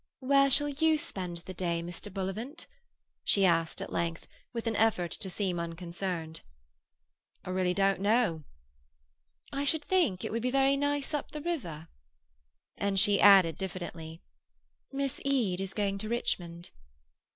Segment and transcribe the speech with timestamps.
[0.21, 2.11] "Where shall you spend the day, Mr.
[2.11, 2.65] Bullivant?"
[3.23, 6.41] she asked at length, with an effort to seem unconcerned.
[7.45, 8.43] "I really don't know."
[9.53, 11.87] "I should think it would be very nice up the river."
[12.77, 14.23] And she added diffidently,
[14.91, 16.71] "Miss Eade is going to Richmond."